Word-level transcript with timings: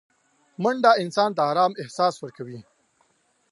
منډه 0.61 0.91
انسان 1.03 1.29
ته 1.37 1.41
ارامه 1.51 1.75
احساس 1.81 2.13
ورکوي 2.19 2.59